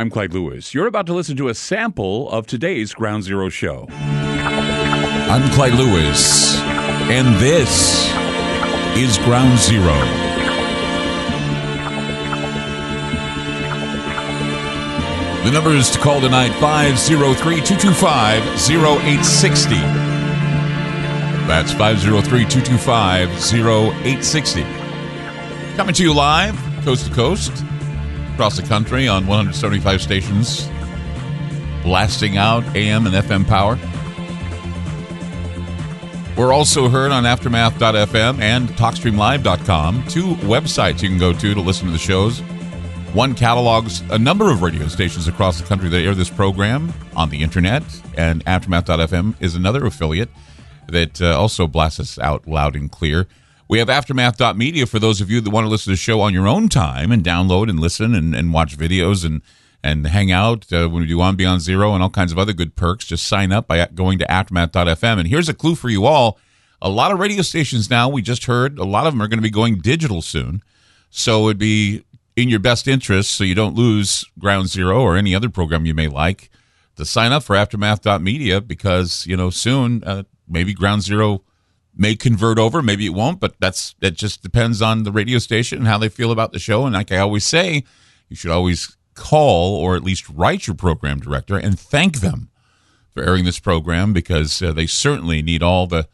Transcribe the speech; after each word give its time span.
I'm 0.00 0.08
Clyde 0.08 0.32
Lewis. 0.32 0.72
You're 0.72 0.86
about 0.86 1.04
to 1.08 1.12
listen 1.12 1.36
to 1.36 1.48
a 1.50 1.54
sample 1.54 2.30
of 2.30 2.46
today's 2.46 2.94
Ground 2.94 3.22
Zero 3.22 3.50
show. 3.50 3.86
I'm 3.90 5.46
Clyde 5.52 5.74
Lewis, 5.74 6.56
and 7.10 7.38
this 7.38 8.08
is 8.96 9.18
Ground 9.18 9.58
Zero. 9.58 9.92
The 15.44 15.50
number 15.52 15.72
is 15.72 15.90
to 15.90 15.98
call 15.98 16.22
tonight 16.22 16.58
503 16.60 17.56
225 17.56 18.42
0860. 18.42 19.74
That's 21.46 21.72
503 21.72 22.46
225 22.46 23.28
0860. 23.28 24.62
Coming 25.76 25.94
to 25.94 26.02
you 26.02 26.14
live, 26.14 26.56
coast 26.84 27.04
to 27.04 27.12
coast, 27.12 27.52
across 28.40 28.56
the 28.56 28.66
country 28.66 29.06
on 29.06 29.26
175 29.26 30.00
stations, 30.00 30.66
blasting 31.82 32.38
out 32.38 32.64
AM 32.74 33.04
and 33.04 33.14
FM 33.14 33.46
power. 33.46 33.78
We're 36.38 36.54
also 36.54 36.88
heard 36.88 37.12
on 37.12 37.26
Aftermath.fm 37.26 38.40
and 38.40 38.70
TalkStreamLive.com, 38.70 40.06
two 40.08 40.36
websites 40.36 41.02
you 41.02 41.10
can 41.10 41.18
go 41.18 41.34
to 41.34 41.52
to 41.52 41.60
listen 41.60 41.84
to 41.84 41.92
the 41.92 41.98
shows. 41.98 42.40
One 43.12 43.34
catalogs 43.34 44.00
a 44.10 44.18
number 44.18 44.50
of 44.50 44.62
radio 44.62 44.88
stations 44.88 45.28
across 45.28 45.60
the 45.60 45.66
country 45.66 45.90
that 45.90 46.00
air 46.00 46.14
this 46.14 46.30
program 46.30 46.94
on 47.14 47.28
the 47.28 47.42
internet, 47.42 47.82
and 48.16 48.42
Aftermath.fm 48.46 49.34
is 49.38 49.54
another 49.54 49.84
affiliate 49.84 50.30
that 50.88 51.20
uh, 51.20 51.38
also 51.38 51.66
blasts 51.66 52.00
us 52.00 52.18
out 52.18 52.48
loud 52.48 52.74
and 52.74 52.90
clear. 52.90 53.26
We 53.70 53.78
have 53.78 53.88
Aftermath.media 53.88 54.86
for 54.86 54.98
those 54.98 55.20
of 55.20 55.30
you 55.30 55.40
that 55.40 55.48
want 55.48 55.64
to 55.64 55.68
listen 55.68 55.92
to 55.92 55.94
the 55.94 55.96
show 55.96 56.20
on 56.22 56.34
your 56.34 56.48
own 56.48 56.68
time 56.68 57.12
and 57.12 57.22
download 57.22 57.70
and 57.70 57.78
listen 57.78 58.16
and, 58.16 58.34
and 58.34 58.52
watch 58.52 58.76
videos 58.76 59.24
and, 59.24 59.42
and 59.80 60.08
hang 60.08 60.32
out 60.32 60.72
uh, 60.72 60.88
when 60.88 61.02
we 61.02 61.06
do 61.06 61.20
On 61.20 61.36
Beyond 61.36 61.60
Zero 61.60 61.94
and 61.94 62.02
all 62.02 62.10
kinds 62.10 62.32
of 62.32 62.38
other 62.38 62.52
good 62.52 62.74
perks. 62.74 63.04
Just 63.04 63.28
sign 63.28 63.52
up 63.52 63.68
by 63.68 63.86
going 63.94 64.18
to 64.18 64.28
Aftermath.fm. 64.28 65.20
And 65.20 65.28
here's 65.28 65.48
a 65.48 65.54
clue 65.54 65.76
for 65.76 65.88
you 65.88 66.04
all 66.04 66.40
a 66.82 66.88
lot 66.88 67.12
of 67.12 67.20
radio 67.20 67.42
stations 67.42 67.88
now, 67.88 68.08
we 68.08 68.22
just 68.22 68.46
heard, 68.46 68.76
a 68.76 68.84
lot 68.84 69.06
of 69.06 69.12
them 69.12 69.22
are 69.22 69.28
going 69.28 69.38
to 69.38 69.42
be 69.42 69.50
going 69.50 69.78
digital 69.78 70.20
soon. 70.20 70.64
So 71.10 71.44
it'd 71.44 71.58
be 71.58 72.02
in 72.34 72.48
your 72.48 72.58
best 72.58 72.88
interest 72.88 73.30
so 73.30 73.44
you 73.44 73.54
don't 73.54 73.76
lose 73.76 74.24
Ground 74.40 74.66
Zero 74.66 75.00
or 75.00 75.16
any 75.16 75.32
other 75.32 75.48
program 75.48 75.86
you 75.86 75.94
may 75.94 76.08
like 76.08 76.50
to 76.96 77.04
sign 77.04 77.30
up 77.30 77.44
for 77.44 77.54
aftermath.media 77.54 78.62
because, 78.62 79.28
you 79.28 79.36
know, 79.36 79.48
soon 79.48 80.02
uh, 80.02 80.24
maybe 80.48 80.74
Ground 80.74 81.02
Zero 81.02 81.44
may 81.96 82.16
convert 82.16 82.58
over, 82.58 82.82
maybe 82.82 83.06
it 83.06 83.14
won't, 83.14 83.40
but 83.40 83.54
that's 83.60 83.94
that 84.00 84.12
just 84.12 84.42
depends 84.42 84.80
on 84.80 85.02
the 85.02 85.12
radio 85.12 85.38
station 85.38 85.78
and 85.78 85.86
how 85.86 85.98
they 85.98 86.08
feel 86.08 86.32
about 86.32 86.52
the 86.52 86.58
show 86.58 86.86
and 86.86 86.94
like 86.94 87.12
I 87.12 87.18
always 87.18 87.44
say, 87.44 87.84
you 88.28 88.36
should 88.36 88.50
always 88.50 88.96
call 89.14 89.76
or 89.76 89.96
at 89.96 90.04
least 90.04 90.28
write 90.28 90.66
your 90.66 90.76
program 90.76 91.20
director 91.20 91.56
and 91.56 91.78
thank 91.78 92.20
them 92.20 92.50
for 93.12 93.22
airing 93.22 93.44
this 93.44 93.58
program 93.58 94.12
because 94.12 94.62
uh, 94.62 94.72
they 94.72 94.86
certainly 94.86 95.42
need 95.42 95.62
all 95.62 95.86
the 95.86 96.08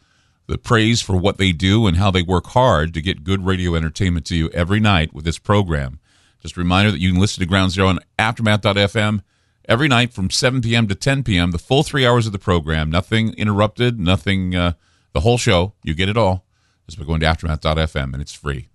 the 0.47 0.59
praise 0.59 1.03
for 1.03 1.17
what 1.17 1.39
they 1.39 1.53
do 1.53 1.87
and 1.87 1.97
how 1.97 2.11
they 2.11 2.23
work 2.23 2.47
hard 2.49 2.95
to 2.95 3.03
get 3.03 3.25
good 3.25 3.45
radio 3.45 3.75
entertainment 3.75 4.25
to 4.27 4.37
you 4.37 4.49
every 4.51 4.81
night 4.81 5.13
with 5.13 5.25
this 5.25 5.39
program. 5.39 5.99
Just 6.41 6.57
a 6.57 6.61
reminder 6.61 6.93
that 6.93 7.01
you 7.01 7.11
can 7.11 7.21
listen 7.21 7.41
to 7.41 7.47
Ground 7.47 7.73
Zero 7.73 7.89
on 7.89 7.99
Aftermath.fm 8.19 9.23
every 9.69 9.89
night 9.89 10.13
from 10.13 10.31
7 10.31 10.61
p.m. 10.61 10.87
to 10.87 10.95
10 10.95 11.25
p.m., 11.25 11.51
the 11.51 11.59
full 11.59 11.83
three 11.83 12.07
hours 12.07 12.27
of 12.27 12.33
the 12.33 12.39
program. 12.39 12.91
Nothing 12.91 13.35
interrupted, 13.35 13.99
nothing, 13.99 14.55
uh, 14.55 14.73
the 15.17 15.21
whole 15.21 15.39
show. 15.39 15.73
You 15.83 15.95
get 15.95 16.11
it 16.11 16.19
all 16.19 16.45
just 16.87 16.99
by 16.99 17.07
going 17.07 17.21
to 17.21 17.27
Aftermath.fm, 17.27 18.13
and 18.13 18.21
it's 18.21 18.35
free. 18.35 18.69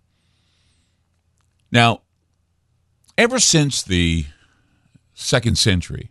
Now, 1.72 2.02
ever 3.16 3.40
since 3.40 3.84
the 3.84 4.26
second 5.14 5.60
century, 5.60 6.10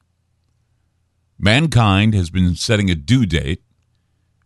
mankind 1.37 2.15
has 2.15 2.31
been 2.31 2.55
setting 2.55 2.89
a 2.91 2.95
due 2.95 3.27
date 3.27 3.65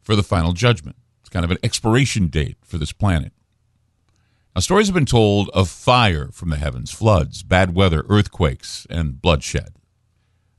for 0.01 0.17
the 0.17 0.23
final 0.23 0.53
judgment. 0.53 0.97
It's 1.21 1.29
kind 1.29 1.45
of 1.45 1.51
an 1.51 1.59
expiration 1.63 2.29
date 2.29 2.57
for 2.65 2.79
this 2.79 2.93
planet. 2.93 3.33
Now, 4.55 4.63
stories 4.63 4.87
have 4.87 4.95
been 4.95 5.05
told 5.05 5.51
of 5.51 5.69
fire 5.69 6.31
from 6.33 6.49
the 6.49 6.57
heavens, 6.57 6.91
floods, 6.91 7.43
bad 7.43 7.75
weather, 7.75 8.07
earthquakes, 8.09 8.87
and 8.89 9.21
bloodshed. 9.21 9.75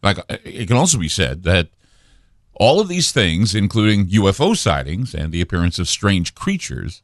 Like 0.03 0.19
it 0.30 0.68
can 0.68 0.78
also 0.78 1.00
be 1.00 1.09
said 1.09 1.42
that 1.44 1.69
all 2.56 2.80
of 2.80 2.88
these 2.88 3.12
things, 3.12 3.54
including 3.54 4.08
UFO 4.08 4.56
sightings 4.56 5.14
and 5.14 5.32
the 5.32 5.42
appearance 5.42 5.78
of 5.78 5.90
strange 5.90 6.34
creatures, 6.36 7.02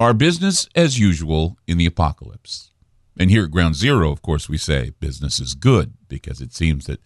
are 0.00 0.14
business 0.14 0.68
as 0.74 0.98
usual 0.98 1.58
in 1.66 1.76
the 1.78 1.86
apocalypse. 1.86 2.70
And 3.18 3.30
here 3.30 3.44
at 3.44 3.50
Ground 3.50 3.74
Zero, 3.74 4.10
of 4.10 4.22
course, 4.22 4.48
we 4.48 4.56
say 4.56 4.92
business 5.00 5.40
is 5.40 5.54
good 5.54 5.94
because 6.08 6.40
it 6.40 6.54
seems 6.54 6.86
that 6.86 7.00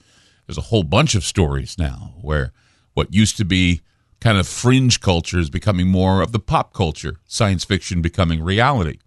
there's 0.46 0.58
a 0.58 0.62
whole 0.62 0.82
bunch 0.82 1.14
of 1.14 1.24
stories 1.24 1.78
now 1.78 2.14
where 2.20 2.52
what 2.94 3.14
used 3.14 3.36
to 3.38 3.44
be 3.44 3.80
kind 4.20 4.38
of 4.38 4.46
fringe 4.46 5.00
culture 5.00 5.38
is 5.38 5.50
becoming 5.50 5.88
more 5.88 6.20
of 6.22 6.32
the 6.32 6.38
pop 6.38 6.72
culture, 6.72 7.16
science 7.26 7.64
fiction 7.64 8.02
becoming 8.02 8.42
reality. 8.42 8.98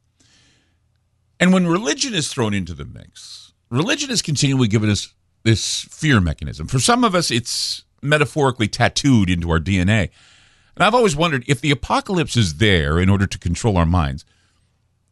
And 1.40 1.54
when 1.54 1.68
religion 1.68 2.14
is 2.14 2.28
thrown 2.28 2.54
into 2.54 2.74
the 2.74 2.86
mix, 2.86 3.54
religion 3.70 4.10
has 4.10 4.22
continually 4.22 4.68
given 4.68 4.90
us 4.90 5.14
this 5.44 5.84
fear 5.90 6.20
mechanism. 6.20 6.68
For 6.68 6.80
some 6.80 7.04
of 7.04 7.16
us, 7.16 7.32
it's 7.32 7.85
metaphorically 8.02 8.68
tattooed 8.68 9.30
into 9.30 9.50
our 9.50 9.60
DNA. 9.60 10.10
And 10.76 10.84
I've 10.84 10.96
always 10.96 11.16
wondered 11.16 11.46
if 11.48 11.62
the 11.62 11.72
apocalypse 11.72 12.36
is 12.36 12.56
there 12.56 13.00
in 13.00 13.10
order 13.10 13.28
to 13.28 13.40
control 13.40 13.78
our 13.78 13.86
minds, 13.86 14.26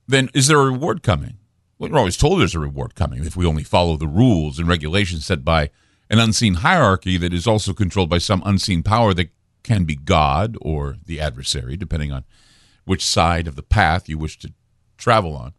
then 0.07 0.29
is 0.33 0.47
there 0.47 0.59
a 0.59 0.71
reward 0.71 1.03
coming? 1.03 1.37
Well, 1.77 1.89
We're 1.89 1.97
always 1.97 2.17
told 2.17 2.39
there's 2.39 2.55
a 2.55 2.59
reward 2.59 2.95
coming 2.95 3.25
if 3.25 3.35
we 3.35 3.45
only 3.45 3.63
follow 3.63 3.97
the 3.97 4.07
rules 4.07 4.59
and 4.59 4.67
regulations 4.67 5.25
set 5.25 5.43
by 5.43 5.69
an 6.09 6.19
unseen 6.19 6.55
hierarchy 6.55 7.17
that 7.17 7.33
is 7.33 7.47
also 7.47 7.73
controlled 7.73 8.09
by 8.09 8.17
some 8.17 8.43
unseen 8.45 8.83
power 8.83 9.13
that 9.13 9.29
can 9.63 9.85
be 9.85 9.95
God 9.95 10.57
or 10.61 10.97
the 11.05 11.19
adversary, 11.19 11.77
depending 11.77 12.11
on 12.11 12.25
which 12.85 13.05
side 13.05 13.47
of 13.47 13.55
the 13.55 13.63
path 13.63 14.09
you 14.09 14.17
wish 14.17 14.37
to 14.39 14.53
travel 14.97 15.35
on. 15.35 15.53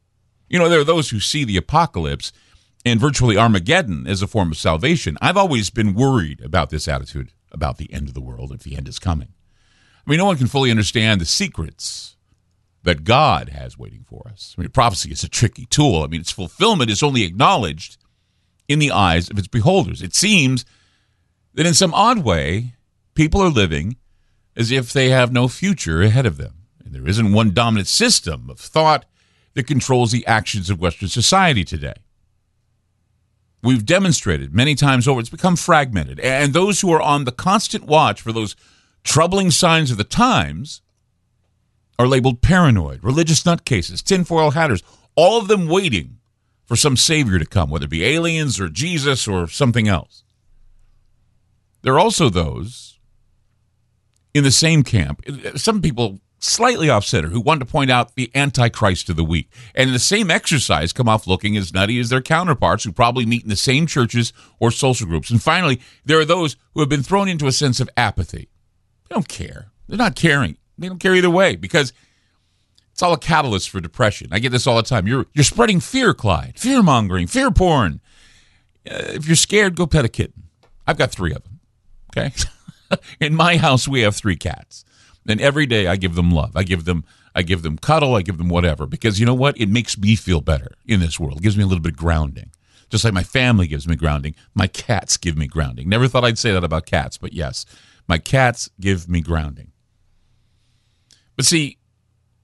You 0.48 0.58
know, 0.58 0.68
there 0.68 0.80
are 0.80 0.84
those 0.84 1.10
who 1.10 1.20
see 1.20 1.44
the 1.44 1.56
apocalypse 1.56 2.32
and 2.84 3.00
virtually 3.00 3.36
Armageddon 3.36 4.06
as 4.06 4.22
a 4.22 4.26
form 4.26 4.52
of 4.52 4.58
salvation. 4.58 5.16
I've 5.20 5.36
always 5.36 5.70
been 5.70 5.94
worried 5.94 6.40
about 6.42 6.70
this 6.70 6.86
attitude 6.86 7.32
about 7.50 7.78
the 7.78 7.92
end 7.92 8.08
of 8.08 8.14
the 8.14 8.20
world 8.20 8.52
if 8.52 8.62
the 8.62 8.76
end 8.76 8.88
is 8.88 8.98
coming. 8.98 9.28
I 10.06 10.10
mean, 10.10 10.18
no 10.18 10.26
one 10.26 10.36
can 10.36 10.48
fully 10.48 10.70
understand 10.70 11.20
the 11.20 11.26
secrets 11.26 12.16
that 12.82 13.04
God 13.04 13.48
has 13.48 13.78
waiting 13.78 14.04
for 14.06 14.28
us. 14.30 14.54
I 14.56 14.60
mean, 14.60 14.70
prophecy 14.70 15.10
is 15.10 15.24
a 15.24 15.28
tricky 15.28 15.66
tool. 15.66 16.02
I 16.02 16.08
mean, 16.08 16.20
its 16.20 16.30
fulfillment 16.30 16.90
is 16.90 17.02
only 17.02 17.22
acknowledged 17.22 17.96
in 18.68 18.78
the 18.78 18.90
eyes 18.90 19.30
of 19.30 19.38
its 19.38 19.48
beholders. 19.48 20.02
It 20.02 20.14
seems 20.14 20.66
that 21.54 21.66
in 21.66 21.74
some 21.74 21.94
odd 21.94 22.18
way, 22.18 22.74
people 23.14 23.40
are 23.40 23.48
living 23.48 23.96
as 24.56 24.70
if 24.70 24.92
they 24.92 25.08
have 25.08 25.32
no 25.32 25.48
future 25.48 26.02
ahead 26.02 26.26
of 26.26 26.36
them. 26.36 26.54
And 26.84 26.94
there 26.94 27.08
isn't 27.08 27.32
one 27.32 27.54
dominant 27.54 27.88
system 27.88 28.50
of 28.50 28.60
thought 28.60 29.06
that 29.54 29.66
controls 29.66 30.12
the 30.12 30.26
actions 30.26 30.68
of 30.68 30.80
Western 30.80 31.08
society 31.08 31.64
today. 31.64 31.94
We've 33.64 33.86
demonstrated 33.86 34.54
many 34.54 34.74
times 34.74 35.08
over, 35.08 35.20
it's 35.20 35.30
become 35.30 35.56
fragmented. 35.56 36.20
And 36.20 36.52
those 36.52 36.82
who 36.82 36.92
are 36.92 37.00
on 37.00 37.24
the 37.24 37.32
constant 37.32 37.84
watch 37.84 38.20
for 38.20 38.30
those 38.30 38.54
troubling 39.04 39.50
signs 39.50 39.90
of 39.90 39.96
the 39.96 40.04
times 40.04 40.82
are 41.98 42.06
labeled 42.06 42.42
paranoid, 42.42 43.02
religious 43.02 43.42
nutcases, 43.42 44.02
tinfoil 44.02 44.50
hatters, 44.50 44.82
all 45.14 45.40
of 45.40 45.48
them 45.48 45.66
waiting 45.66 46.18
for 46.66 46.76
some 46.76 46.96
savior 46.96 47.38
to 47.38 47.46
come, 47.46 47.70
whether 47.70 47.86
it 47.86 47.90
be 47.90 48.04
aliens 48.04 48.60
or 48.60 48.68
Jesus 48.68 49.26
or 49.26 49.48
something 49.48 49.88
else. 49.88 50.24
There 51.80 51.94
are 51.94 52.00
also 52.00 52.28
those 52.28 52.98
in 54.34 54.44
the 54.44 54.50
same 54.50 54.82
camp. 54.82 55.24
Some 55.56 55.80
people 55.80 56.20
slightly 56.44 56.90
off 56.90 57.04
center 57.04 57.28
who 57.28 57.40
want 57.40 57.60
to 57.60 57.66
point 57.66 57.90
out 57.90 58.14
the 58.14 58.30
antichrist 58.34 59.08
of 59.08 59.16
the 59.16 59.24
week. 59.24 59.50
And 59.74 59.88
in 59.88 59.92
the 59.92 59.98
same 59.98 60.30
exercise 60.30 60.92
come 60.92 61.08
off 61.08 61.26
looking 61.26 61.56
as 61.56 61.72
nutty 61.72 61.98
as 61.98 62.10
their 62.10 62.20
counterparts 62.20 62.84
who 62.84 62.92
probably 62.92 63.26
meet 63.26 63.42
in 63.42 63.48
the 63.48 63.56
same 63.56 63.86
churches 63.86 64.32
or 64.60 64.70
social 64.70 65.06
groups. 65.06 65.30
And 65.30 65.42
finally 65.42 65.80
there 66.04 66.18
are 66.18 66.24
those 66.24 66.56
who 66.74 66.80
have 66.80 66.88
been 66.88 67.02
thrown 67.02 67.28
into 67.28 67.46
a 67.46 67.52
sense 67.52 67.80
of 67.80 67.88
apathy. 67.96 68.48
They 69.08 69.14
don't 69.14 69.28
care. 69.28 69.70
They're 69.88 69.98
not 69.98 70.16
caring. 70.16 70.56
They 70.78 70.88
don't 70.88 70.98
care 70.98 71.14
either 71.14 71.30
way 71.30 71.56
because 71.56 71.92
it's 72.92 73.02
all 73.02 73.12
a 73.12 73.18
catalyst 73.18 73.70
for 73.70 73.80
depression. 73.80 74.28
I 74.30 74.38
get 74.38 74.52
this 74.52 74.66
all 74.66 74.76
the 74.76 74.82
time. 74.82 75.06
You're 75.06 75.26
you're 75.34 75.44
spreading 75.44 75.80
fear 75.80 76.14
clyde. 76.14 76.58
Fear 76.58 76.82
mongering 76.82 77.26
fear 77.26 77.50
porn. 77.50 78.00
Uh, 78.88 79.14
if 79.14 79.26
you're 79.26 79.36
scared 79.36 79.76
go 79.76 79.86
pet 79.86 80.04
a 80.04 80.08
kitten. 80.08 80.44
I've 80.86 80.98
got 80.98 81.10
three 81.10 81.32
of 81.32 81.42
them. 81.42 81.60
Okay? 82.10 82.34
In 83.20 83.34
my 83.34 83.56
house 83.56 83.88
we 83.88 84.02
have 84.02 84.14
three 84.14 84.36
cats 84.36 84.84
and 85.26 85.40
every 85.40 85.66
day 85.66 85.86
I 85.86 85.96
give 85.96 86.14
them 86.14 86.30
love. 86.30 86.56
I 86.56 86.62
give 86.62 86.84
them 86.84 87.04
I 87.34 87.42
give 87.42 87.62
them 87.62 87.78
cuddle, 87.78 88.14
I 88.14 88.22
give 88.22 88.38
them 88.38 88.48
whatever 88.48 88.86
because 88.86 89.18
you 89.18 89.26
know 89.26 89.34
what? 89.34 89.58
It 89.60 89.68
makes 89.68 89.98
me 89.98 90.14
feel 90.14 90.40
better 90.40 90.72
in 90.86 91.00
this 91.00 91.18
world. 91.18 91.38
It 91.38 91.42
gives 91.42 91.56
me 91.56 91.64
a 91.64 91.66
little 91.66 91.82
bit 91.82 91.92
of 91.92 91.98
grounding. 91.98 92.50
Just 92.90 93.04
like 93.04 93.14
my 93.14 93.24
family 93.24 93.66
gives 93.66 93.88
me 93.88 93.96
grounding, 93.96 94.34
my 94.54 94.66
cats 94.66 95.16
give 95.16 95.36
me 95.36 95.46
grounding. 95.46 95.88
Never 95.88 96.06
thought 96.06 96.24
I'd 96.24 96.38
say 96.38 96.52
that 96.52 96.62
about 96.62 96.86
cats, 96.86 97.16
but 97.16 97.32
yes, 97.32 97.66
my 98.06 98.18
cats 98.18 98.70
give 98.78 99.08
me 99.08 99.20
grounding. 99.20 99.72
But 101.34 101.46
see, 101.46 101.78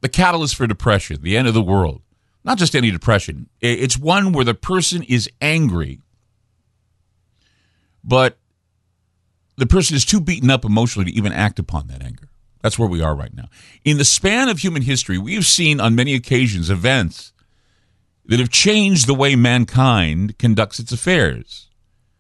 the 0.01 0.09
catalyst 0.09 0.57
for 0.57 0.67
depression, 0.67 1.23
the 1.23 1.37
end 1.37 1.47
of 1.47 1.55
the 1.55 1.63
world, 1.63 2.03
not 2.43 2.59
just 2.59 2.75
any 2.75 2.91
depression, 2.91 3.49
it's 3.61 3.99
one 3.99 4.33
where 4.33 4.45
the 4.45 4.55
person 4.55 5.03
is 5.05 5.29
angry 5.41 6.01
but 8.03 8.39
the 9.57 9.67
person 9.67 9.97
is 9.97 10.05
too 10.05 10.21
beaten 10.21 10.51
up 10.51 10.65
emotionally 10.65 11.11
to 11.11 11.17
even 11.17 11.33
act 11.33 11.59
upon 11.59 11.89
that 11.89 12.03
anger. 12.03 12.30
That's 12.63 12.79
where 12.79 12.89
we 12.89 13.03
are 13.03 13.15
right 13.15 13.35
now. 13.35 13.49
In 13.85 13.99
the 13.99 14.05
span 14.05 14.49
of 14.49 14.59
human 14.59 14.83
history, 14.83 15.19
we've 15.19 15.47
seen 15.47 15.81
on 15.81 15.95
many 15.95 16.15
occasions 16.15 16.71
events 16.71 17.33
that 18.27 18.39
have 18.39 18.51
changed 18.51 19.07
the 19.07 19.15
way 19.15 19.35
mankind 19.35 20.39
conducts 20.39 20.79
its 20.79 20.93
affairs. 20.93 21.69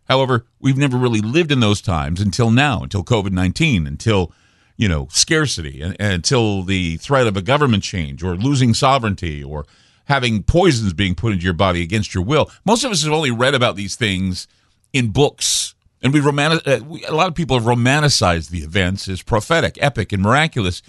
However, 0.08 0.44
we've 0.58 0.76
never 0.76 0.96
really 0.96 1.20
lived 1.20 1.52
in 1.52 1.60
those 1.60 1.80
times 1.80 2.20
until 2.20 2.50
now, 2.50 2.82
until 2.82 3.04
COVID 3.04 3.30
19, 3.30 3.86
until, 3.86 4.32
you 4.76 4.88
know, 4.88 5.06
scarcity, 5.10 5.80
and, 5.80 5.94
and 6.00 6.12
until 6.12 6.64
the 6.64 6.96
threat 6.96 7.28
of 7.28 7.36
a 7.36 7.42
government 7.42 7.84
change 7.84 8.22
or 8.24 8.34
losing 8.34 8.74
sovereignty 8.74 9.44
or 9.44 9.66
having 10.06 10.42
poisons 10.42 10.92
being 10.92 11.14
put 11.14 11.32
into 11.32 11.44
your 11.44 11.54
body 11.54 11.82
against 11.82 12.12
your 12.12 12.24
will. 12.24 12.50
Most 12.64 12.82
of 12.82 12.90
us 12.90 13.04
have 13.04 13.12
only 13.12 13.30
read 13.30 13.54
about 13.54 13.76
these 13.76 13.94
things 13.94 14.48
in 14.92 15.10
books. 15.12 15.76
And 16.02 16.12
we 16.12 16.20
romantic, 16.20 16.66
uh, 16.66 16.80
a 17.08 17.14
lot 17.14 17.28
of 17.28 17.34
people 17.34 17.58
have 17.58 17.66
romanticized 17.66 18.50
the 18.50 18.60
events 18.60 19.08
as 19.08 19.22
prophetic, 19.22 19.76
epic, 19.80 20.12
and 20.12 20.22
miraculous. 20.22 20.82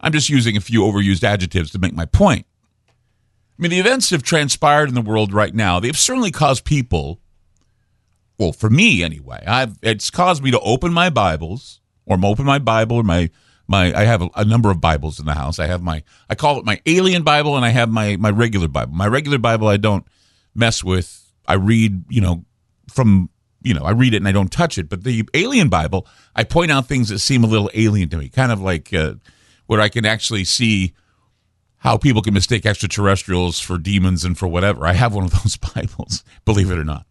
I'm 0.00 0.12
just 0.12 0.28
using 0.28 0.56
a 0.56 0.60
few 0.60 0.82
overused 0.82 1.24
adjectives 1.24 1.70
to 1.72 1.78
make 1.78 1.94
my 1.94 2.04
point. 2.04 2.46
I 3.58 3.62
mean, 3.62 3.70
the 3.70 3.80
events 3.80 4.10
have 4.10 4.22
transpired 4.22 4.88
in 4.88 4.94
the 4.94 5.00
world 5.00 5.32
right 5.32 5.54
now. 5.54 5.80
They've 5.80 5.96
certainly 5.96 6.30
caused 6.30 6.64
people, 6.64 7.20
well, 8.38 8.52
for 8.52 8.70
me 8.70 9.02
anyway, 9.02 9.42
I've, 9.46 9.78
it's 9.82 10.10
caused 10.10 10.42
me 10.42 10.50
to 10.52 10.60
open 10.60 10.92
my 10.92 11.10
Bibles 11.10 11.80
or 12.06 12.18
open 12.24 12.44
my 12.44 12.58
Bible 12.58 12.96
or 12.96 13.02
my 13.02 13.30
my 13.70 13.92
I 13.94 14.04
have 14.04 14.22
a, 14.22 14.30
a, 14.34 14.44
number 14.44 14.70
of 14.70 14.80
Bibles 14.80 15.20
in 15.20 15.26
the 15.26 15.34
house. 15.34 15.58
I 15.58 15.66
have 15.66 15.82
my 15.82 16.02
I 16.30 16.34
call 16.34 16.58
it 16.58 16.64
my 16.64 16.80
alien 16.86 17.22
Bible 17.22 17.54
and 17.54 17.64
I 17.64 17.68
have 17.68 17.90
my 17.90 18.16
my 18.16 18.30
regular 18.30 18.66
Bible. 18.66 18.94
My 18.94 19.06
regular 19.06 19.38
Bible 19.38 19.68
I 19.68 19.76
don't 19.76 20.06
mess 20.54 20.82
with. 20.82 21.32
I 21.46 21.54
read, 21.54 22.04
you 22.08 22.20
know, 22.20 22.44
from 22.90 23.28
you 23.62 23.74
know, 23.74 23.82
I 23.82 23.90
read 23.90 24.14
it 24.14 24.18
and 24.18 24.28
I 24.28 24.32
don't 24.32 24.52
touch 24.52 24.78
it. 24.78 24.88
But 24.88 25.04
the 25.04 25.28
alien 25.34 25.68
Bible, 25.68 26.06
I 26.34 26.44
point 26.44 26.70
out 26.70 26.86
things 26.86 27.08
that 27.08 27.18
seem 27.18 27.44
a 27.44 27.48
little 27.48 27.70
alien 27.74 28.08
to 28.10 28.16
me, 28.16 28.28
kind 28.28 28.52
of 28.52 28.60
like 28.60 28.92
uh, 28.94 29.14
where 29.66 29.80
I 29.80 29.88
can 29.88 30.04
actually 30.04 30.44
see 30.44 30.94
how 31.78 31.96
people 31.96 32.22
can 32.22 32.34
mistake 32.34 32.66
extraterrestrials 32.66 33.60
for 33.60 33.78
demons 33.78 34.24
and 34.24 34.36
for 34.36 34.48
whatever. 34.48 34.86
I 34.86 34.94
have 34.94 35.14
one 35.14 35.24
of 35.24 35.30
those 35.42 35.56
Bibles, 35.56 36.24
believe 36.44 36.70
it 36.70 36.78
or 36.78 36.84
not. 36.84 37.06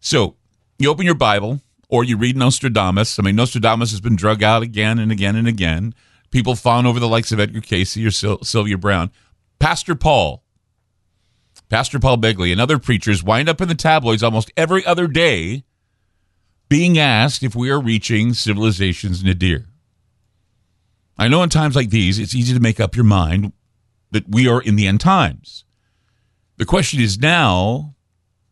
So 0.00 0.36
you 0.78 0.90
open 0.90 1.06
your 1.06 1.14
Bible 1.14 1.60
or 1.88 2.04
you 2.04 2.16
read 2.16 2.36
Nostradamus. 2.36 3.18
I 3.18 3.22
mean, 3.22 3.36
Nostradamus 3.36 3.90
has 3.90 4.00
been 4.00 4.16
drug 4.16 4.42
out 4.42 4.62
again 4.62 4.98
and 4.98 5.10
again 5.10 5.36
and 5.36 5.48
again. 5.48 5.94
People 6.30 6.54
fawn 6.54 6.86
over 6.86 7.00
the 7.00 7.08
likes 7.08 7.32
of 7.32 7.40
Edgar 7.40 7.60
Cayce 7.60 7.96
or 7.96 8.10
Sil- 8.12 8.44
Sylvia 8.44 8.76
Browne. 8.76 9.10
Pastor 9.58 9.94
Paul, 9.94 10.44
Pastor 11.68 11.98
Paul 11.98 12.18
Begley, 12.18 12.50
and 12.50 12.60
other 12.60 12.78
preachers 12.78 13.22
wind 13.22 13.48
up 13.48 13.60
in 13.60 13.68
the 13.68 13.74
tabloids 13.74 14.22
almost 14.22 14.50
every 14.56 14.84
other 14.84 15.06
day 15.06 15.64
being 16.68 16.98
asked 16.98 17.42
if 17.42 17.54
we 17.54 17.70
are 17.70 17.80
reaching 17.80 18.34
civilization's 18.34 19.22
nadir. 19.22 19.66
I 21.18 21.28
know 21.28 21.42
in 21.42 21.50
times 21.50 21.74
like 21.74 21.90
these, 21.90 22.18
it's 22.18 22.34
easy 22.34 22.54
to 22.54 22.60
make 22.60 22.78
up 22.78 22.94
your 22.94 23.04
mind 23.04 23.52
that 24.12 24.28
we 24.28 24.48
are 24.48 24.62
in 24.62 24.76
the 24.76 24.86
end 24.86 25.00
times. 25.00 25.64
The 26.56 26.64
question 26.64 27.00
is 27.00 27.18
now, 27.18 27.94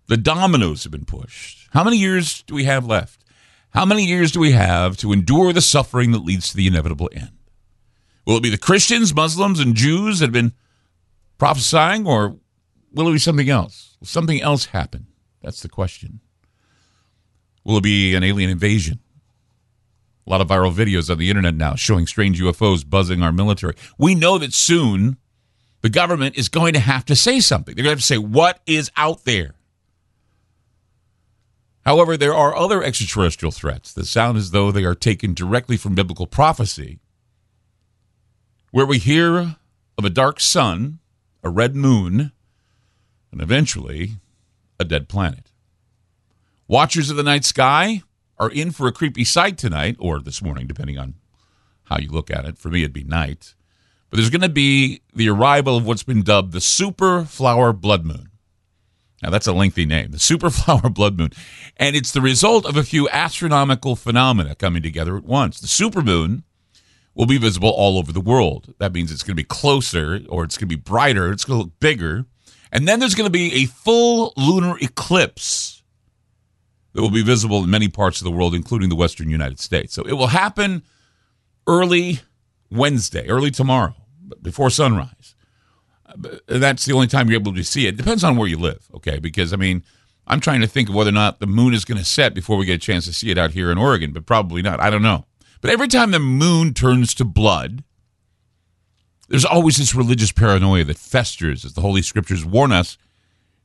the 0.09 0.17
dominoes 0.17 0.83
have 0.85 0.93
been 0.93 1.05
pushed. 1.05 1.69
How 1.73 1.85
many 1.85 1.97
years 1.97 2.43
do 2.43 2.55
we 2.55 2.65
have 2.65 2.87
left? 2.87 3.25
How 3.71 3.85
many 3.85 4.05
years 4.05 4.33
do 4.33 4.41
we 4.41 4.53
have 4.53 4.97
to 4.99 5.13
endure 5.13 5.53
the 5.53 5.61
suffering 5.61 6.13
that 6.13 6.25
leads 6.25 6.51
to 6.51 6.57
the 6.57 6.67
inevitable 6.67 7.11
end? 7.13 7.33
Will 8.27 8.37
it 8.37 8.43
be 8.43 8.51
the 8.51 8.59
Christians, 8.59 9.15
Muslims, 9.15 9.61
and 9.61 9.75
Jews 9.75 10.19
that 10.19 10.27
have 10.27 10.33
been 10.33 10.53
prophesying, 11.39 12.07
or 12.07 12.37
will 12.97 13.09
it 13.09 13.13
be 13.13 13.19
something 13.19 13.51
else? 13.51 13.97
Will 14.01 14.07
something 14.07 14.41
else 14.41 14.67
happen? 14.67 15.07
That's 15.43 15.61
the 15.61 15.69
question. 15.69 16.21
Will 17.65 17.79
it 17.79 17.83
be 17.83 18.15
an 18.15 18.25
alien 18.25 18.51
invasion? 18.51 19.01
A 20.27 20.31
lot 20.31 20.41
of 20.41 20.49
viral 20.49 20.75
videos 20.75 21.11
on 21.11 21.19
the 21.19 21.31
internet 21.31 21.55
now 21.55 21.75
showing 21.75 22.07
strange 22.07 22.41
UFOs 22.41 22.89
buzzing 22.89 23.23
our 23.23 23.33
military. 23.33 23.75
We 23.99 24.15
know 24.15 24.39
that 24.39 24.53
soon 24.53 25.19
the 25.83 25.89
government 25.89 26.37
is 26.37 26.49
going 26.49 26.73
to 26.73 26.81
have 26.81 27.05
to 27.05 27.15
say 27.15 27.39
something. 27.39 27.75
They're 27.75 27.85
going 27.85 27.97
to 27.97 27.97
have 27.97 28.01
to 28.01 28.07
say 28.07 28.19
what 28.19 28.61
is 28.67 28.91
out 28.97 29.25
there. 29.25 29.55
However, 31.85 32.17
there 32.17 32.35
are 32.35 32.57
other 32.57 32.83
extraterrestrial 32.83 33.53
threats 33.53 33.93
that 33.93 34.07
sound 34.07 34.37
as 34.37 34.51
though 34.51 34.73
they 34.73 34.83
are 34.83 34.97
taken 34.97 35.35
directly 35.35 35.77
from 35.77 35.95
biblical 35.95 36.27
prophecy, 36.27 36.99
where 38.73 38.87
we 38.87 38.99
hear 38.99 39.57
of 39.97 40.05
a 40.05 40.11
dark 40.11 40.41
sun, 40.41 40.99
a 41.45 41.49
red 41.49 41.77
moon, 41.77 42.33
and 43.33 43.41
eventually 43.41 44.13
a 44.79 44.85
dead 44.85 45.09
planet. 45.09 45.51
Watchers 46.69 47.11
of 47.11 47.17
the 47.17 47.23
night 47.23 47.45
sky 47.45 48.03
are 48.39 48.51
in 48.51 48.71
for 48.71 48.87
a 48.87 48.93
creepy 48.93 49.25
sight 49.25 49.57
tonight, 49.57 49.97
or 49.99 50.21
this 50.21 50.43
morning, 50.43 50.67
depending 50.67 50.99
on 50.99 51.15
how 51.85 51.99
you 51.99 52.11
look 52.11 52.31
at 52.31 52.45
it. 52.45 52.59
For 52.59 52.69
me, 52.69 52.83
it'd 52.83 52.93
be 52.93 53.05
night. 53.05 53.55
But 54.11 54.17
there's 54.17 54.31
going 54.31 54.41
to 54.43 54.49
be 54.49 55.03
the 55.15 55.29
arrival 55.29 55.77
of 55.77 55.87
what's 55.87 56.03
been 56.03 56.23
dubbed 56.23 56.53
the 56.53 56.61
super 56.61 57.25
flower 57.25 57.73
blood 57.73 58.05
moon. 58.05 58.31
Now, 59.23 59.31
that's 59.31 59.47
a 59.47 59.53
lengthy 59.53 59.87
name, 59.87 60.11
the 60.11 60.19
superflower 60.19 60.93
blood 60.95 61.19
moon. 61.19 61.31
And 61.79 61.97
it's 61.97 62.13
the 62.13 62.21
result 62.21 62.67
of 62.67 62.77
a 62.77 62.85
few 62.85 63.09
astronomical 63.09 63.97
phenomena 63.97 64.55
coming 64.55 64.83
together 64.83 65.17
at 65.17 65.25
once. 65.25 65.59
The 65.59 65.67
supermoon 65.67 66.43
will 67.15 67.27
be 67.27 67.39
visible 67.39 67.71
all 67.71 67.99
over 67.99 68.13
the 68.13 68.21
world. 68.21 68.75
That 68.79 68.93
means 68.93 69.11
it's 69.11 69.23
going 69.23 69.33
to 69.33 69.43
be 69.43 69.45
closer 69.45 70.21
or 70.29 70.45
it's 70.45 70.59
going 70.59 70.69
to 70.69 70.77
be 70.77 70.81
brighter, 70.81 71.33
it's 71.33 71.45
going 71.45 71.59
to 71.59 71.65
look 71.65 71.81
bigger. 71.81 72.27
And 72.73 72.87
then 72.87 73.01
there's 73.01 73.15
going 73.15 73.27
to 73.27 73.31
be 73.31 73.63
a 73.63 73.67
full 73.67 74.33
lunar 74.37 74.77
eclipse 74.81 75.83
that 76.93 77.03
will 77.03 77.11
be 77.11 77.23
visible 77.23 77.65
in 77.65 77.71
many 77.71 77.89
parts 77.89 78.21
of 78.21 78.25
the 78.25 78.31
world, 78.31 78.55
including 78.55 78.89
the 78.89 78.97
western 78.97 79.31
United 79.31 79.61
States. 79.61 79.95
So 79.95 80.03
it 80.03 80.15
will 80.15 80.29
happen 80.29 80.83
early 81.67 82.21
Wednesday, 82.71 83.29
early 83.29 83.51
tomorrow, 83.51 83.95
before 84.43 84.71
sunrise 84.71 85.37
that's 86.47 86.85
the 86.85 86.93
only 86.93 87.07
time 87.07 87.29
you're 87.29 87.41
able 87.41 87.55
to 87.55 87.65
see 87.65 87.87
it. 87.87 87.95
it. 87.95 87.97
Depends 87.97 88.25
on 88.25 88.37
where 88.37 88.49
you 88.49 88.59
live, 88.59 88.87
okay? 88.95 89.19
Because 89.19 89.53
I 89.53 89.57
mean, 89.57 89.83
I'm 90.27 90.41
trying 90.41 90.61
to 90.61 90.67
think 90.67 90.89
of 90.89 90.95
whether 90.95 91.11
or 91.11 91.15
not 91.15 91.41
the 91.41 91.47
moon 91.47 91.75
is 91.75 91.85
going 91.85 91.99
to 91.99 92.05
set 92.05 92.35
before 92.35 92.57
we 92.57 92.67
get 92.67 92.75
a 92.75 92.79
chance 92.79 93.07
to 93.07 93.13
see 93.13 93.31
it 93.31 93.39
out 93.39 93.53
here 93.53 93.71
in 93.71 93.79
Oregon, 93.79 94.13
but 94.13 94.27
probably 94.27 94.63
not. 94.63 94.81
I 94.81 94.91
don't 94.91 95.03
know. 95.03 95.25
But 95.61 95.71
every 95.71 95.89
time 95.89 96.11
the 96.11 96.19
moon 96.21 96.75
turns 96.75 97.15
to 97.15 97.25
blood, 97.25 97.83
there's 99.29 99.45
always 99.45 99.77
this 99.77 99.95
religious 99.95 100.33
paranoia 100.33 100.85
that 100.85 100.99
festers, 100.99 101.65
as 101.65 101.75
the 101.75 101.81
Holy 101.81 102.03
Scriptures 102.03 102.45
warn 102.45 102.73
us, 102.73 102.97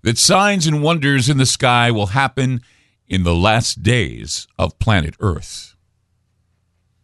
that 0.03 0.17
signs 0.17 0.65
and 0.65 0.81
wonders 0.81 1.29
in 1.29 1.37
the 1.37 1.45
sky 1.45 1.91
will 1.91 2.07
happen 2.07 2.61
in 3.07 3.23
the 3.23 3.35
last 3.35 3.83
days 3.83 4.47
of 4.57 4.79
planet 4.79 5.15
Earth. 5.19 5.75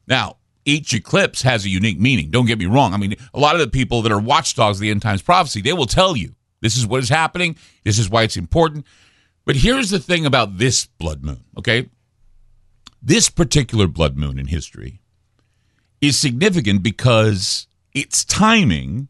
Now, 0.08 0.38
each 0.66 0.94
eclipse 0.94 1.44
has 1.44 1.66
a 1.66 1.70
unique 1.70 2.00
meaning. 2.00 2.30
Don't 2.30 2.46
get 2.46 2.60
me 2.60 2.66
wrong. 2.66 2.94
I 2.94 2.98
mean, 2.98 3.16
a 3.34 3.40
lot 3.40 3.56
of 3.56 3.62
the 3.62 3.68
people 3.68 4.02
that 4.02 4.12
are 4.12 4.20
watchdogs 4.20 4.78
of 4.78 4.82
the 4.82 4.90
end 4.90 5.02
times 5.02 5.22
prophecy, 5.22 5.62
they 5.62 5.74
will 5.74 5.86
tell 5.86 6.18
you 6.18 6.34
this 6.62 6.76
is 6.76 6.88
what 6.88 7.02
is 7.02 7.10
happening. 7.10 7.56
This 7.84 8.00
is 8.00 8.10
why 8.10 8.24
it's 8.24 8.38
important. 8.38 8.86
But 9.46 9.58
here's 9.58 9.92
the 9.92 10.00
thing 10.00 10.26
about 10.26 10.58
this 10.58 10.86
blood 10.86 11.24
moon, 11.24 11.44
okay? 11.58 11.90
This 13.02 13.30
particular 13.30 13.88
blood 13.88 14.18
moon 14.18 14.40
in 14.40 14.48
history 14.48 15.00
is 16.02 16.18
significant 16.18 16.84
because 16.84 17.68
its 17.98 18.24
timing 18.24 19.08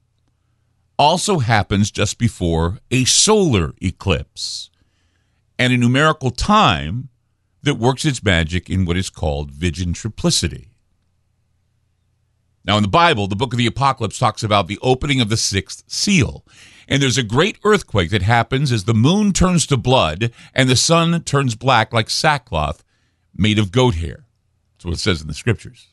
also 0.97 1.39
happens 1.39 1.91
just 1.91 2.17
before 2.17 2.79
a 2.89 3.03
solar 3.05 3.73
eclipse 3.81 4.69
and 5.59 5.73
a 5.73 5.77
numerical 5.77 6.31
time 6.31 7.09
that 7.63 7.75
works 7.75 8.05
its 8.05 8.23
magic 8.23 8.69
in 8.69 8.85
what 8.85 8.97
is 8.97 9.09
called 9.09 9.51
Vigen 9.51 9.93
triplicity. 9.93 10.69
Now, 12.63 12.77
in 12.77 12.83
the 12.83 12.89
Bible, 12.89 13.27
the 13.27 13.35
book 13.35 13.53
of 13.53 13.57
the 13.57 13.67
Apocalypse 13.67 14.19
talks 14.19 14.43
about 14.43 14.67
the 14.67 14.79
opening 14.81 15.21
of 15.21 15.29
the 15.29 15.37
sixth 15.37 15.83
seal. 15.87 16.45
And 16.87 17.01
there's 17.01 17.17
a 17.17 17.23
great 17.23 17.59
earthquake 17.63 18.09
that 18.11 18.21
happens 18.21 18.71
as 18.71 18.85
the 18.85 18.93
moon 18.93 19.33
turns 19.33 19.65
to 19.67 19.77
blood 19.77 20.31
and 20.53 20.69
the 20.69 20.75
sun 20.75 21.23
turns 21.23 21.55
black 21.55 21.93
like 21.93 22.09
sackcloth 22.09 22.83
made 23.35 23.59
of 23.59 23.71
goat 23.71 23.95
hair. 23.95 24.25
That's 24.73 24.85
what 24.85 24.93
it 24.93 24.99
says 24.99 25.21
in 25.21 25.27
the 25.27 25.33
scriptures. 25.33 25.87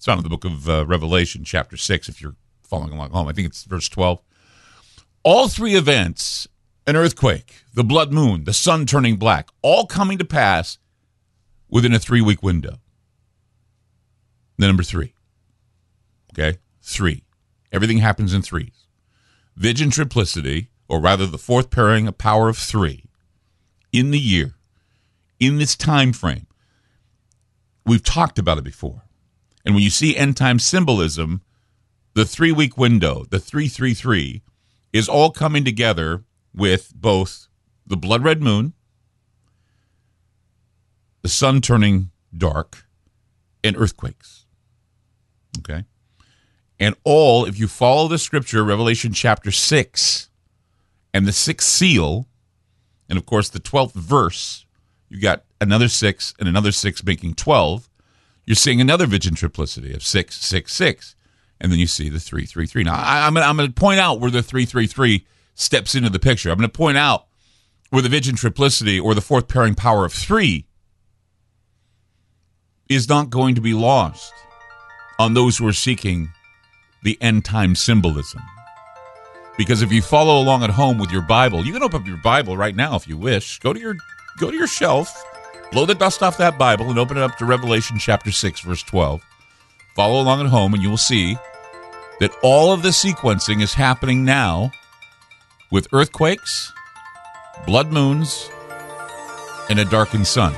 It's 0.00 0.06
found 0.06 0.20
in 0.20 0.22
the 0.22 0.30
book 0.30 0.46
of 0.46 0.66
uh, 0.66 0.86
Revelation, 0.86 1.44
chapter 1.44 1.76
6, 1.76 2.08
if 2.08 2.22
you're 2.22 2.36
following 2.62 2.90
along 2.90 3.10
home. 3.10 3.28
I 3.28 3.34
think 3.34 3.46
it's 3.46 3.64
verse 3.64 3.86
12. 3.86 4.18
All 5.24 5.46
three 5.46 5.74
events 5.74 6.48
an 6.86 6.96
earthquake, 6.96 7.64
the 7.74 7.84
blood 7.84 8.10
moon, 8.10 8.44
the 8.44 8.54
sun 8.54 8.86
turning 8.86 9.16
black 9.16 9.50
all 9.60 9.84
coming 9.84 10.16
to 10.16 10.24
pass 10.24 10.78
within 11.68 11.92
a 11.92 11.98
three 11.98 12.22
week 12.22 12.42
window. 12.42 12.78
The 14.56 14.68
number 14.68 14.82
three. 14.82 15.12
Okay? 16.32 16.56
Three. 16.80 17.24
Everything 17.70 17.98
happens 17.98 18.32
in 18.32 18.40
threes. 18.40 18.86
Vigen 19.54 19.90
triplicity, 19.90 20.68
or 20.88 20.98
rather 20.98 21.26
the 21.26 21.36
fourth 21.36 21.68
pairing, 21.68 22.08
a 22.08 22.12
power 22.12 22.48
of 22.48 22.56
three, 22.56 23.04
in 23.92 24.12
the 24.12 24.18
year, 24.18 24.54
in 25.38 25.58
this 25.58 25.76
time 25.76 26.14
frame. 26.14 26.46
We've 27.84 28.02
talked 28.02 28.38
about 28.38 28.56
it 28.56 28.64
before. 28.64 29.02
And 29.64 29.74
when 29.74 29.84
you 29.84 29.90
see 29.90 30.16
end 30.16 30.36
time 30.36 30.58
symbolism, 30.58 31.42
the 32.14 32.24
three 32.24 32.52
week 32.52 32.76
window, 32.76 33.24
the 33.28 33.38
333, 33.38 34.42
is 34.92 35.08
all 35.08 35.30
coming 35.30 35.64
together 35.64 36.24
with 36.54 36.92
both 36.94 37.48
the 37.86 37.96
blood 37.96 38.24
red 38.24 38.42
moon 38.42 38.74
the 41.22 41.28
sun 41.28 41.60
turning 41.60 42.10
dark, 42.36 42.84
and 43.62 43.76
earthquakes. 43.76 44.46
Okay? 45.58 45.84
And 46.78 46.94
all, 47.04 47.44
if 47.44 47.58
you 47.58 47.68
follow 47.68 48.08
the 48.08 48.18
scripture, 48.18 48.64
Revelation 48.64 49.12
chapter 49.12 49.50
6, 49.50 50.30
and 51.12 51.26
the 51.26 51.32
sixth 51.32 51.68
seal, 51.68 52.28
and 53.08 53.18
of 53.18 53.26
course 53.26 53.48
the 53.48 53.60
12th 53.60 53.92
verse, 53.92 54.64
you 55.08 55.20
got 55.20 55.44
another 55.60 55.88
six 55.88 56.32
and 56.38 56.48
another 56.48 56.72
six 56.72 57.04
making 57.04 57.34
12. 57.34 57.89
You're 58.50 58.56
seeing 58.56 58.80
another 58.80 59.06
vision 59.06 59.36
triplicity 59.36 59.94
of 59.94 60.02
six, 60.02 60.34
six, 60.34 60.74
six. 60.74 61.14
And 61.60 61.70
then 61.70 61.78
you 61.78 61.86
see 61.86 62.08
the 62.08 62.18
333. 62.18 62.82
Now, 62.82 62.94
I, 62.94 63.28
am 63.28 63.36
I'm 63.36 63.56
going 63.56 63.68
to 63.68 63.72
point 63.72 64.00
out 64.00 64.18
where 64.18 64.28
the 64.28 64.42
333 64.42 65.24
steps 65.54 65.94
into 65.94 66.10
the 66.10 66.18
picture. 66.18 66.50
I'm 66.50 66.58
going 66.58 66.68
to 66.68 66.76
point 66.76 66.98
out 66.98 67.26
where 67.90 68.02
the 68.02 68.08
vision 68.08 68.34
triplicity 68.34 69.00
or 69.00 69.14
the 69.14 69.20
fourth 69.20 69.46
pairing 69.46 69.76
power 69.76 70.04
of 70.04 70.12
three 70.12 70.66
is 72.88 73.08
not 73.08 73.30
going 73.30 73.54
to 73.54 73.60
be 73.60 73.72
lost 73.72 74.32
on 75.20 75.34
those 75.34 75.58
who 75.58 75.68
are 75.68 75.72
seeking 75.72 76.32
the 77.04 77.16
end 77.20 77.44
time 77.44 77.76
symbolism. 77.76 78.42
Because 79.58 79.80
if 79.80 79.92
you 79.92 80.02
follow 80.02 80.42
along 80.42 80.64
at 80.64 80.70
home 80.70 80.98
with 80.98 81.12
your 81.12 81.22
Bible, 81.22 81.64
you 81.64 81.72
can 81.72 81.84
open 81.84 82.00
up 82.02 82.08
your 82.08 82.16
Bible 82.16 82.56
right 82.56 82.74
now 82.74 82.96
if 82.96 83.06
you 83.06 83.16
wish. 83.16 83.60
Go 83.60 83.72
to 83.72 83.78
your 83.78 83.94
go 84.38 84.50
to 84.50 84.56
your 84.56 84.66
shelf, 84.66 85.24
blow 85.72 85.86
the 85.86 85.94
dust 85.94 86.22
off 86.22 86.38
that 86.38 86.58
Bible, 86.58 86.90
and 86.90 86.98
open 86.98 87.16
it 87.16 87.22
up 87.22 87.36
to 87.38 87.44
Revelation 87.44 87.98
chapter 87.98 88.30
6, 88.30 88.60
verse 88.60 88.82
12. 88.82 89.22
Follow 89.94 90.20
along 90.20 90.40
at 90.40 90.46
home, 90.46 90.74
and 90.74 90.82
you 90.82 90.90
will 90.90 90.96
see 90.96 91.36
that 92.20 92.32
all 92.42 92.72
of 92.72 92.82
the 92.82 92.90
sequencing 92.90 93.62
is 93.62 93.74
happening 93.74 94.24
now 94.24 94.72
with 95.70 95.88
earthquakes, 95.92 96.72
blood 97.66 97.92
moons, 97.92 98.50
and 99.68 99.78
a 99.78 99.84
darkened 99.84 100.26
sun. 100.26 100.54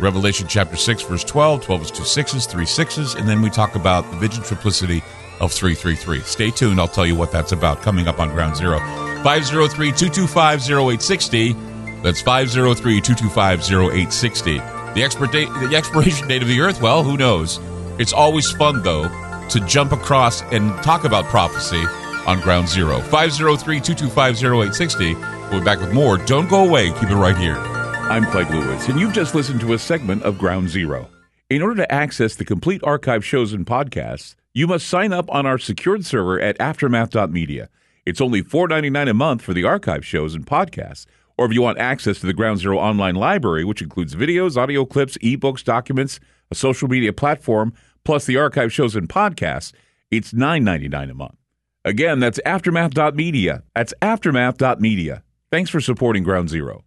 Revelation 0.00 0.46
chapter 0.48 0.76
6, 0.76 1.02
verse 1.02 1.24
12. 1.24 1.62
12 1.62 1.82
is 1.82 1.90
two 1.90 2.04
sixes, 2.04 2.46
three 2.46 2.64
sixes, 2.64 3.14
and 3.14 3.28
then 3.28 3.42
we 3.42 3.50
talk 3.50 3.74
about 3.74 4.10
the 4.10 4.16
vision 4.16 4.42
triplicity 4.42 5.02
of 5.40 5.52
333. 5.52 6.20
Stay 6.20 6.50
tuned. 6.50 6.80
I'll 6.80 6.88
tell 6.88 7.06
you 7.06 7.14
what 7.14 7.32
that's 7.32 7.52
about 7.52 7.82
coming 7.82 8.08
up 8.08 8.18
on 8.18 8.30
Ground 8.30 8.56
Zero. 8.56 8.78
503 9.22 9.92
225 9.92 10.60
0860. 10.62 11.69
That's 12.02 12.22
503 12.22 13.00
225 13.00 13.60
0860. 13.60 14.58
The, 14.94 15.02
expert 15.04 15.32
date, 15.32 15.48
the 15.48 15.76
expiration 15.76 16.28
date 16.28 16.42
of 16.42 16.48
the 16.48 16.60
earth, 16.60 16.80
well, 16.80 17.02
who 17.02 17.16
knows? 17.16 17.60
It's 17.98 18.12
always 18.12 18.50
fun, 18.52 18.82
though, 18.82 19.08
to 19.48 19.60
jump 19.66 19.92
across 19.92 20.42
and 20.44 20.70
talk 20.82 21.04
about 21.04 21.26
prophecy 21.26 21.84
on 22.26 22.40
Ground 22.40 22.68
Zero. 22.68 23.00
503 23.00 23.80
225 23.80 24.36
0860. 24.36 25.14
We'll 25.14 25.60
be 25.60 25.64
back 25.64 25.80
with 25.80 25.92
more. 25.92 26.16
Don't 26.16 26.48
go 26.48 26.64
away. 26.66 26.90
Keep 26.92 27.10
it 27.10 27.16
right 27.16 27.36
here. 27.36 27.56
I'm 27.58 28.24
Clyde 28.26 28.50
Lewis, 28.50 28.88
and 28.88 28.98
you've 28.98 29.12
just 29.12 29.34
listened 29.34 29.60
to 29.60 29.74
a 29.74 29.78
segment 29.78 30.22
of 30.22 30.38
Ground 30.38 30.68
Zero. 30.68 31.08
In 31.48 31.62
order 31.62 31.76
to 31.76 31.92
access 31.92 32.34
the 32.34 32.44
complete 32.44 32.82
archive 32.84 33.24
shows 33.24 33.52
and 33.52 33.66
podcasts, 33.66 34.34
you 34.52 34.66
must 34.66 34.86
sign 34.86 35.12
up 35.12 35.30
on 35.30 35.46
our 35.46 35.58
secured 35.58 36.04
server 36.04 36.40
at 36.40 36.58
aftermath.media. 36.58 37.68
It's 38.06 38.20
only 38.20 38.42
$4.99 38.42 39.10
a 39.10 39.14
month 39.14 39.42
for 39.42 39.52
the 39.52 39.64
archive 39.64 40.04
shows 40.04 40.34
and 40.34 40.46
podcasts. 40.46 41.06
Or 41.40 41.46
if 41.46 41.54
you 41.54 41.62
want 41.62 41.78
access 41.78 42.20
to 42.20 42.26
the 42.26 42.34
Ground 42.34 42.58
Zero 42.58 42.78
online 42.78 43.14
library, 43.14 43.64
which 43.64 43.80
includes 43.80 44.14
videos, 44.14 44.58
audio 44.58 44.84
clips, 44.84 45.16
ebooks, 45.22 45.64
documents, 45.64 46.20
a 46.50 46.54
social 46.54 46.86
media 46.86 47.14
platform, 47.14 47.72
plus 48.04 48.26
the 48.26 48.36
archive 48.36 48.70
shows 48.70 48.94
and 48.94 49.08
podcasts, 49.08 49.72
it's 50.10 50.34
$9.99 50.34 51.10
a 51.10 51.14
month. 51.14 51.36
Again, 51.82 52.20
that's 52.20 52.40
aftermath.media. 52.44 53.62
That's 53.74 53.94
aftermath.media. 54.02 55.22
Thanks 55.50 55.70
for 55.70 55.80
supporting 55.80 56.24
Ground 56.24 56.50
Zero. 56.50 56.84